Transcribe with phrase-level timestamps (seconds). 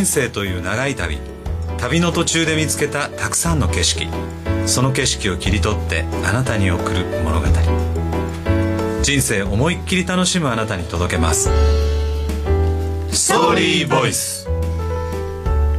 [0.00, 1.18] 人生という長い旅。
[1.76, 4.08] 旅の途中で見つけたたくさんの景色。
[4.64, 7.46] その景色を切り取ってあなたに送る物語。
[9.02, 11.50] 人生思いっきり楽しむあなたに届けます。
[13.12, 14.48] ストーリーボイス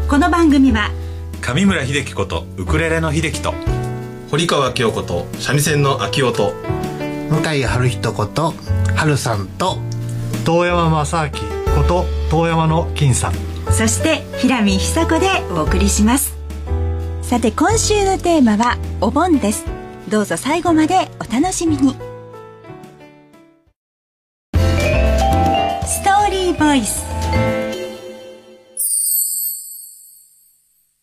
[0.08, 0.92] この番組は
[1.42, 3.56] 上村秀樹ことウクレレの秀樹と
[4.30, 6.54] 堀川清子と三味線の秋音
[7.32, 8.54] 向井春人こと
[8.96, 9.80] 春さんと
[10.46, 11.32] 遠山正明
[11.76, 16.38] こと遠山の金さんそして平見久子でお送りします。
[17.24, 19.66] さて今週のテーマはお盆です。
[20.10, 21.96] どうぞ最後までお楽しみに。
[24.54, 27.04] ストーリーボイス。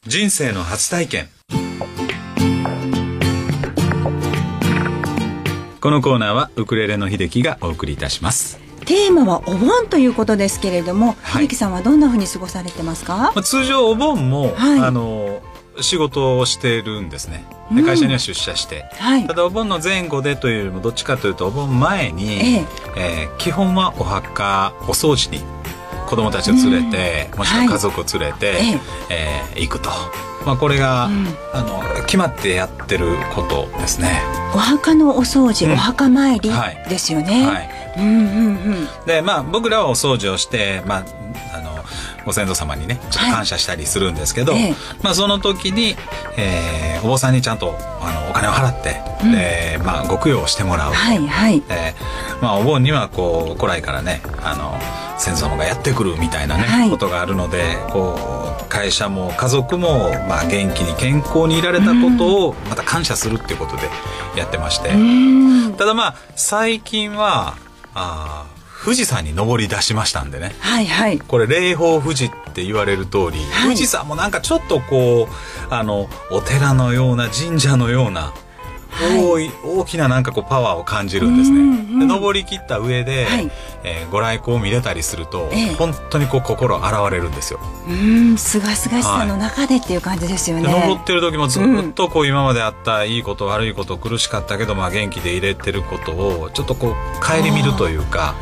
[0.07, 1.29] 人生の初体験。
[5.81, 8.68] このコーナーはウクレレの秀樹がお送りいたします。
[8.89, 11.49] テーマはお盆ということですけれども、はい。
[11.55, 13.17] さんはどんなふうに過ごされてますか？
[13.17, 14.81] まあ、通常お盆も、はい。
[14.81, 15.43] あの
[15.81, 17.45] 仕事をしてるんですね。
[17.71, 17.87] でうん。
[17.87, 19.27] 会社には出社して、はい。
[19.27, 22.65] ただお盆の前後でというよりもどっちかというとお盆前に、ええ。
[22.97, 25.45] えー基本はお墓お掃除に
[26.09, 28.81] 子供たちを連れて、もしくは家族を連れて、はい。
[29.11, 29.91] えー行くと、
[30.47, 31.27] まあ、これが、うん。
[31.53, 34.23] あの決まってやってることですね。
[34.55, 35.73] お墓のお掃除、うん。
[35.73, 36.87] お墓参りはい。
[36.89, 37.71] ですよね、はい。
[37.99, 38.89] うんうんうん。
[39.07, 41.05] でまあ僕らはお掃除をして、まあ、
[41.55, 41.85] あの
[42.25, 44.75] ご先祖様にねちょっと感謝したりするんですけど、はいええ。
[45.03, 45.97] まあ、その時に、
[46.37, 49.33] えーお坊さんにちゃんとあのお金を払って、うん。
[49.33, 50.97] でまあ、ご供養してもらうと。
[50.97, 51.63] はいはい。
[51.69, 54.79] えーまあ、お盆にはこう古来からねあの
[55.19, 56.91] 先祖様がやってくるみたいなね、はい。
[56.91, 58.19] ことがあるのでこ
[58.65, 63.89] う会社も家族も、まあ、元気に健康にいられたことをまた感謝するっていうことで
[64.37, 64.97] やってまして、う
[65.71, 65.75] ん。
[65.75, 67.57] ただまあ最近は
[67.95, 70.55] あー富士山に登り出しましたんでね。
[70.61, 71.19] はいはい。
[71.19, 73.63] これ霊峰富士って言われる通り、はい。
[73.65, 78.33] 富士山もなんかちょっとこうあのお寺のような神社のような、
[79.01, 79.51] はい。
[79.65, 81.61] 大きななんかこうパワーを感じるんですね。
[81.61, 81.99] うんうん。
[82.01, 83.51] で登り切った上で、はい。
[83.85, 85.75] えーご来光を見れたりすると、ええ。
[85.75, 87.61] 本当にこう心洗われるんですよ。
[87.89, 98.35] うんすがすがしさの中でっていう感じですよね、で登ってる時もずっとこう今まであったいいこと悪いこと苦しかったけど、まあ、元気で入れてることをちょっとこう顧みるというか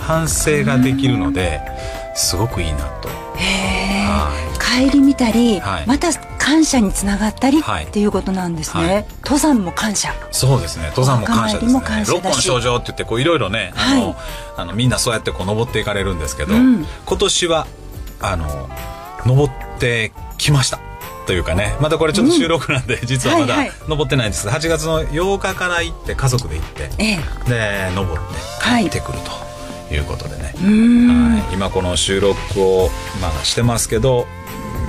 [0.00, 1.60] 反省ができるので
[2.14, 3.08] すごくいいなと。
[3.36, 4.30] へえは
[4.60, 5.86] 帰り見たり、はい。
[5.86, 6.08] また
[6.44, 7.84] 感謝につながったりはい。
[7.86, 9.06] っていうことなんですね、はい。
[9.22, 10.12] 登山も感謝。
[10.30, 10.88] そうですね。
[10.88, 11.80] 登山も感謝ですね。
[12.06, 14.16] 六本症状って言ってこういろいろねあの、はい。
[14.58, 16.86] あのみんなそうやってこう登っていかれるんですけど、うん。
[17.06, 17.66] 今年は
[18.20, 18.68] あの
[19.24, 20.80] 登ってきました。
[21.26, 21.74] というかね。
[21.80, 23.68] またこれちょっと収録なんで、実はまだはい。
[23.68, 24.46] はい登ってないんです。
[24.46, 27.12] 8月の8日から行って家族で行ってえ
[27.46, 27.48] え。
[27.48, 28.20] で登って
[28.62, 29.18] 帰ってくる
[29.88, 32.90] ということでね、うんはい、今この収録を、
[33.22, 34.26] まあ、してますけど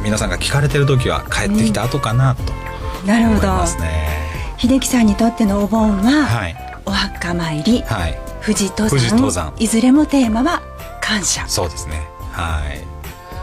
[0.05, 2.61] 皆さんが聞かれてる時は帰ってきた後かなと思
[3.03, 3.47] いなるほど。
[3.47, 4.19] ますね。
[4.57, 6.55] 秀樹さんにとってのお盆は、はい、
[6.85, 7.81] お墓参り。
[7.81, 8.17] はい。
[8.45, 8.89] 富士登山。
[8.89, 9.53] 富士登山。
[9.57, 10.61] いずれもテーマは
[11.01, 11.47] 感謝。
[11.47, 12.07] そうですね。
[12.31, 12.85] はい。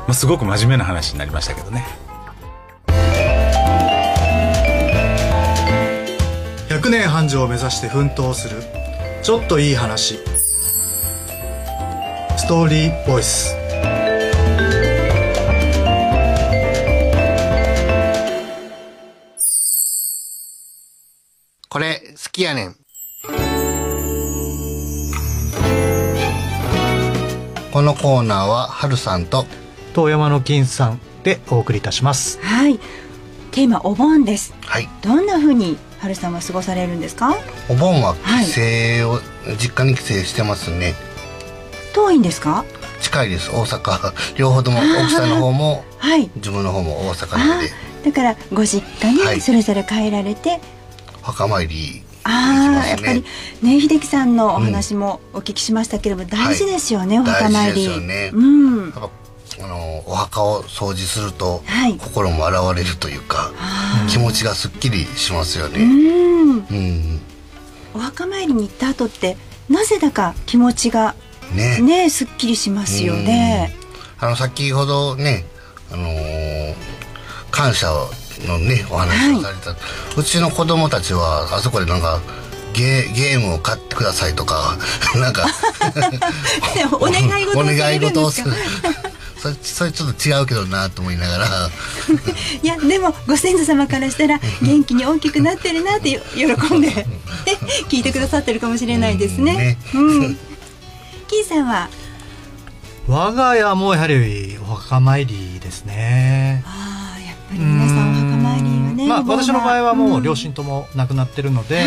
[0.06, 1.84] まあ、すごく真面目な話になりましたけどね。
[6.68, 8.62] 100年繁盛を目指して奮闘する
[9.24, 10.20] ちょっといい話。
[12.36, 13.61] ストーリーボイス
[21.72, 22.76] これ好きやねん。
[27.72, 29.46] このコーナーは春さんと
[29.94, 32.38] 遠山の金さんでお送りいたします。
[32.42, 32.78] はい。
[33.52, 34.52] テーマお盆です。
[34.66, 34.88] はい。
[35.00, 37.34] どんな風に春さんは過ごされるんですか？
[37.70, 38.44] お盆ははい。
[38.44, 38.50] 帰
[39.00, 39.20] 省を、
[39.58, 40.92] 実家に帰省してますね。
[41.94, 42.66] 遠いんですか？
[43.00, 43.50] 近いです。
[43.50, 44.12] 大阪。
[44.36, 46.30] 両方とも奥さんの方もはい。
[46.36, 47.70] 自分の方も大阪なあので
[48.04, 49.36] だからご実家はい。
[49.36, 50.60] にそれぞれ帰られて、
[51.22, 53.24] 墓参りああ、やっぱり
[53.62, 57.86] ね秀樹さんのお話もお聞きしましたけれども、大事ですよね、お墓参り。
[57.86, 58.90] うん。
[58.90, 59.10] やっぱ
[59.64, 61.96] あのお墓を掃除するとはい。
[61.98, 65.84] 心も洗われるというか、あ気持ちがすっきりしますよね。
[65.84, 66.58] ん。
[66.58, 67.20] うん、
[67.94, 69.36] お墓参りに行った後って
[69.68, 71.14] なぜだか気持ちが
[71.54, 71.80] ね。
[71.80, 73.76] ねすっきりしますよね、
[74.18, 75.44] あの先ほどね、
[75.90, 76.92] あのー
[77.52, 77.92] 感謝
[78.46, 79.76] のねお話をされた、
[80.16, 82.20] うちの子供たちはあそこでなんか
[82.72, 84.78] ゲーゲームを買ってくださいとか
[85.16, 85.46] なんか
[86.92, 88.52] お願い事をお願いされるんですか事をする
[89.42, 91.70] それそれちょっと違うけどなと思いながら。
[92.62, 96.42] いやでもご先祖様からしたら元気に大きくなってるなってよ喜
[96.76, 97.06] んで
[97.88, 99.78] 聞いてくださってるかもしれないですね。
[99.94, 100.38] うん。
[101.28, 101.88] 金さんは？
[103.08, 106.62] 我が家もやはりお墓参りですね。
[106.64, 108.11] ああやっぱり皆さん
[109.12, 111.86] まあ、私の場合はもう両親親とも亡くなってるので、はい。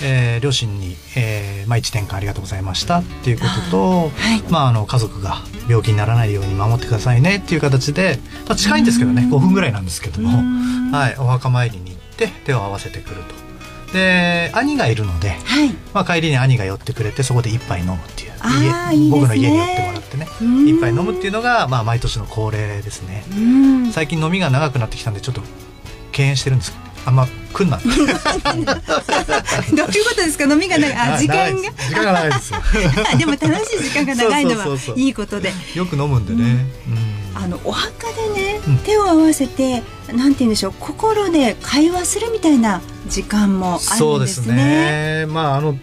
[0.00, 4.42] えー両親に、えーまあ、1年間ありがとうございましたっていうことと、はい。
[4.48, 5.38] まあ、あの家族が
[5.68, 10.38] 病気にならないように守ってくださいねっていう形で、まあ、近いんですけどね5分ぐらいなんですけども、
[10.96, 13.48] はい、お墓参りに行って手を合わせてくると。
[13.92, 15.70] で兄がいるので、はい。
[15.94, 18.32] まあ、帰りに兄が寄ってくれてそこで一杯飲むっていう。
[18.40, 19.20] あーいいですね。
[19.20, 20.68] 僕の家に寄ってもらってねうん。
[20.68, 23.24] 一杯飲むっていうのが、まあ、毎年の恒例ですね。
[23.32, 23.92] うん。
[23.92, 25.40] 最近飲みが長くなってきたんでちょっと
[26.18, 26.72] 敬遠してるんです
[27.06, 27.78] あんま来んな。
[27.86, 30.44] どういうことですか？
[30.44, 30.92] 飲みがない。
[30.98, 31.70] あ時間が。
[31.88, 32.52] 時間が長いです。
[33.18, 34.86] でも楽しい時間が長いのはそうそうそう。
[34.88, 35.52] そういいことで。
[35.74, 36.66] よく飲むんでね、
[37.34, 38.78] あのお墓でね、うん。
[38.78, 39.82] 手を合わせて
[40.12, 44.64] なんて言うんでしょう心で会話するみたいな時間もあそうでするんですね。
[45.20, 45.26] ね。
[45.26, 45.78] まああの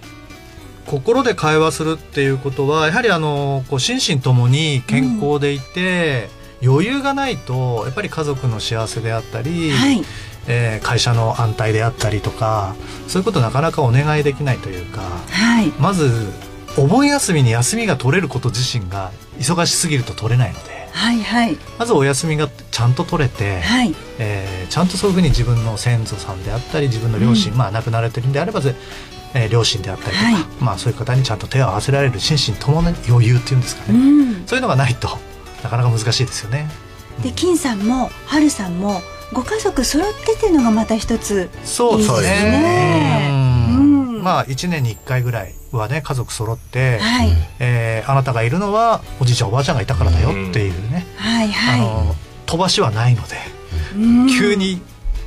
[0.86, 6.30] 心で会話するっていうことはやはりあのこう心身ともに健康でいて、
[6.64, 10.02] 余裕がないとやっぱり家族の幸せであったり、はい、
[10.48, 12.76] えー会社の安泰であったりとか
[13.08, 16.32] そういうことなかなかお願いできないというかはい、まず
[16.78, 28.76] お盆休みに休みが取れること自身が忙しすぎると取れないのではい、はい、まずお休みがちゃんと取れて、はい、えーちゃんとそういうふうに自分の先祖さんであったり自分の両親、まあ亡くなられてるんであればぜ、
[29.34, 30.44] えー両親であったりとか、はい。
[30.60, 34.48] まあそういう方にちゃんと手を合わせられる心身ともに余裕っていうんですかうね、ん。
[34.48, 35.10] そういうのがないと
[35.66, 36.70] なかなか難しいですよね。
[37.24, 39.02] で金さんも春さんも
[39.34, 43.32] ご家族揃ってっていうのがまた一つそうですいいですね。
[44.22, 52.16] まあ1年に1回ぐらいはね家族揃って、はい、えーあなたがいるのはおじいちゃんおばあちゃんがいたからだよっていうね、はい、あはの
[52.46, 53.36] 飛ばしはないので、
[53.96, 54.04] い。
[54.04, 54.28] うん。
[54.28, 54.82] 急に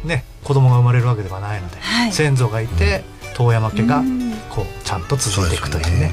[0.04, 2.12] ね子供が生まれるわけではないので、はい。
[2.12, 3.02] 先祖がいて
[3.34, 4.32] 遠山家がうん。
[4.50, 6.12] こうちゃんと続いていくというね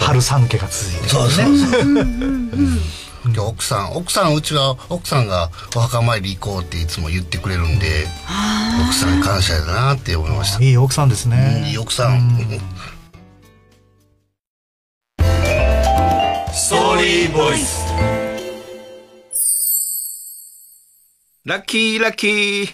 [0.00, 1.58] 春三家が続いてそうそうね
[3.34, 3.48] そう。
[3.48, 10.64] 奥さん奥さんうちは奥さんがお墓参り行こうっていつも言ってくれるんであ奥さん感謝だなって思いました。
[10.64, 12.12] いい奥さんですね、うんいい奥さん。
[12.12, 12.60] うん。
[16.52, 17.84] ストーリーボイス。
[21.44, 22.68] ラッキーラッキー。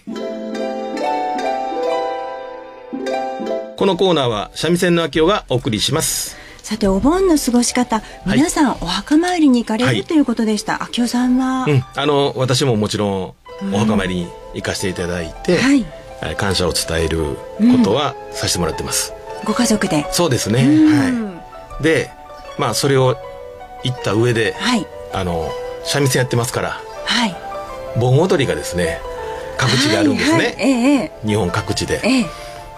[3.76, 6.34] このコーナーは三味線の秋代がお送りします
[6.66, 10.02] さてお盆の過ごし方皆さんお墓参りに行かれる、はい。
[10.02, 10.82] ということでした。
[10.82, 11.84] 秋代さんは、うん。
[11.94, 15.86] あの私ももちろんお墓参りに行かせていただいて、はい。
[16.22, 17.36] えー感謝を伝える
[17.78, 19.12] ことはさせてもらってます、
[19.44, 20.08] ご家族で？
[20.10, 20.90] そうですね、う
[21.22, 21.36] ん。
[21.38, 21.82] はい。
[21.84, 22.10] で
[22.58, 23.16] まあそれを
[23.84, 24.84] 言った上ではい。
[25.12, 25.48] あの
[25.84, 27.36] 三味線やってますからはい。
[28.00, 29.00] 盆踊りがですね
[29.56, 30.44] 各地であるんですね、はい。
[30.46, 30.54] はい。
[30.58, 31.12] ええ。
[31.24, 32.00] 日本各地で。
[32.02, 32.26] ええ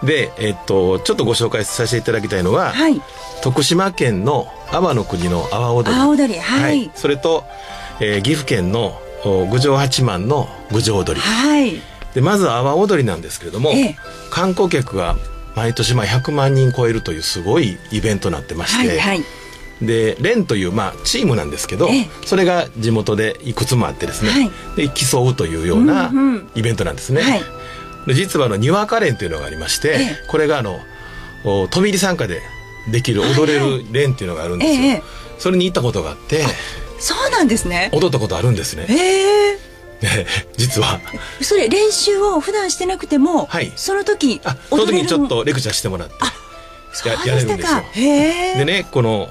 [0.02, 3.00] で、えっと、ちょっとご紹介させていただきたいのは、はい。
[3.42, 5.96] 徳島県の阿波の国の阿波踊り。
[5.96, 6.90] 阿波踊りはい。
[6.94, 7.44] それと、
[8.00, 11.20] えー岐阜県のお郡上八幡の郡上踊り。
[11.20, 11.80] はい。
[12.14, 13.96] でまず阿波踊りなんですけれども、ええ。
[14.30, 15.16] 観光客が
[15.56, 19.22] 毎年まあ100万人超えるというすごいイベントになってまして、はいはい。
[19.82, 22.08] で連というまあチームなんですけど、ええ。
[22.24, 24.50] それが地元でいくつもあってですね、はい。
[24.76, 26.50] で競うというようなうんうん。
[26.54, 27.22] イベントなんですね。
[27.22, 27.40] はい。
[27.40, 27.44] で
[28.14, 29.92] 実はあのにわか連というのがありまして、え
[30.24, 30.24] え。
[30.28, 30.80] これがあの
[31.44, 32.42] お飛び入り参加で
[32.90, 35.02] できる踊れる連っていうのがあるんですよ、ええ
[35.38, 36.42] それに行ったことがあって
[36.98, 37.90] そうなんですね。
[37.92, 38.86] 踊ったことあるんですね。
[38.88, 39.58] ええ。
[40.00, 41.00] で実は。
[41.40, 43.72] それ練習を普段してなくても、はい。
[43.76, 46.14] その時あその時にちょっとレクチャーしてもらって
[47.06, 47.82] ややれるんですよ。
[47.94, 49.28] でねこの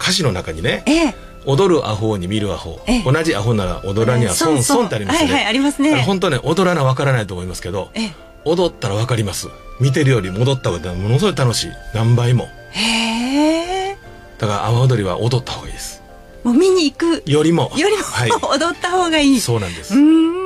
[0.00, 3.02] 歌詞の中にねええ踊るアホに見るアホ、ええ。
[3.02, 6.02] 同じアホなら踊らには損、ええ損ってありますよね、はいはいありますね。
[6.02, 8.12] 本当ね踊らなわからないと思いますけどええ。
[8.44, 9.48] 踊ったらわかります。
[9.80, 11.70] 見てるより戻った方がものすごい楽しい。
[11.94, 12.48] 何倍も。
[12.70, 13.96] へえ。
[14.38, 16.02] だから阿波踊りは踊った方がいいです。
[16.44, 17.22] もう見に行く。
[17.26, 17.72] よりも。
[17.76, 18.30] よりも、はい。
[18.30, 19.40] 踊った方がいい。
[19.40, 19.94] そうなんです。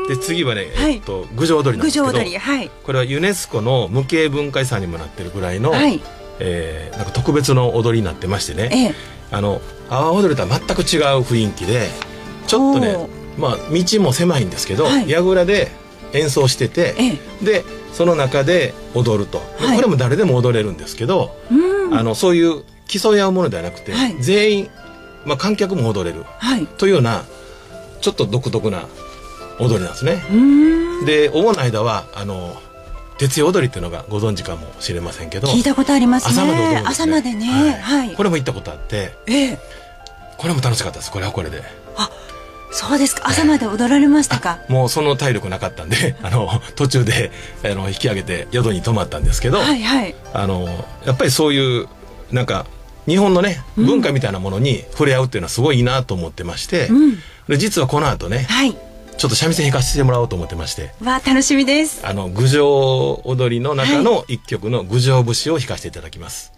[0.09, 0.95] で次はね、はい。
[0.95, 2.71] えっと郡上踊りなん郡ですけど上踊りはい。
[2.85, 6.01] これはユネスコの無形文化遺産にもなってるぐらいの、はい。
[6.41, 8.95] えーなんか特別の踊りになってましてね、ええ
[9.33, 9.61] あの
[9.91, 11.89] 阿波踊りとは全く違う雰囲気で
[12.47, 15.09] ちょっとねまあ道も狭いんですけど、はい。
[15.09, 15.71] 櫓で
[16.13, 19.77] 演奏してて、えでその中で踊ると、ではい。
[19.77, 21.95] これも誰でも踊れるんですけど、うん。
[21.99, 24.23] あのそういう競い合うものではなくて、はい。
[24.23, 24.71] 全員、
[25.25, 26.67] まあ、観客も踊れるはい。
[26.67, 27.25] というような
[28.01, 28.85] ちょっと独特な
[29.59, 30.23] 踊りなんですね。
[31.07, 32.57] でお盆の間はあの
[33.29, 35.47] 徹夜踊りっていうのがご存知かもしれませんけど。
[35.47, 36.31] 聞いたことありますね。
[36.33, 37.81] 朝まで踊るね、朝までね。
[37.81, 39.15] はい、これも行ったことあって。
[39.27, 39.59] ええ。
[40.39, 41.13] これも楽しかったです。
[41.13, 41.63] これはこれで。
[42.73, 43.29] そうですか。
[43.29, 44.59] 朝まで踊られましたか。
[44.69, 47.31] もうその体力なかったんで あの途中で
[47.63, 50.15] あの引き上げて宿に泊まったんですけど、はいはい。
[50.33, 50.67] あの
[51.05, 51.87] やっぱりそういう
[52.33, 52.67] なんか
[53.07, 56.89] 日本のね文化みたいなものに触れ合うっていうのはすごいいいなと思ってまして、
[57.47, 58.75] で実はこの後ねはい
[59.23, 60.91] ちょっと三味線弾かせてもらおうと思ってまして。
[61.01, 62.05] わあ楽しみです。
[62.05, 66.53] あの郡上踊りの中の一曲の郡上節を弾かせていただきます。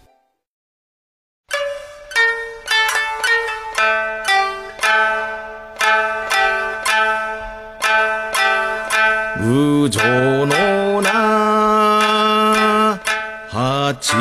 [9.37, 12.99] 郡上のな
[13.47, 14.15] 八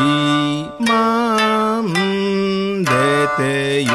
[0.81, 1.95] 万
[2.85, 2.91] 出
[3.39, 3.89] てゆ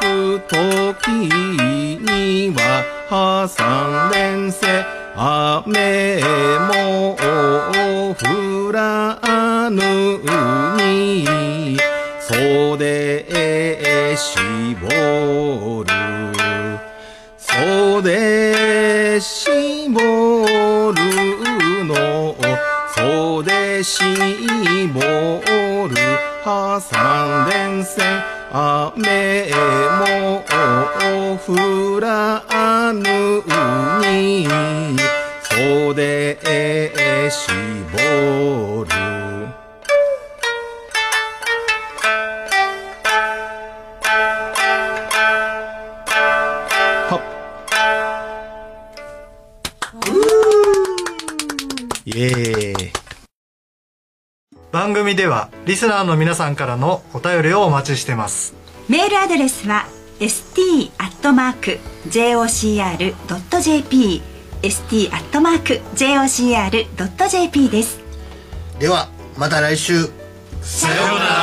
[0.00, 4.66] く時には破三連星
[5.14, 6.18] 雨
[6.60, 7.14] も
[8.14, 10.18] 降らぬ
[10.78, 11.76] に
[12.18, 15.92] 袖絞る
[17.36, 20.00] 袖絞
[20.94, 22.34] るの
[22.94, 24.08] 袖絞
[25.86, 25.94] る
[26.42, 29.50] 破三連線雨
[29.98, 30.44] も
[31.38, 33.42] 降らぬ
[34.02, 34.46] に
[35.40, 36.38] 袖
[37.30, 39.21] 絞る。
[54.82, 58.52] 番組ではリスナーの皆さんからのお便りをお待ちしてます。
[58.88, 59.86] メールアドレスは
[60.18, 60.90] st.jocr.jp
[64.64, 65.20] st.jocr.jp
[67.70, 68.00] です。
[68.80, 69.08] では
[69.38, 70.10] また来週。
[70.62, 71.41] さようなら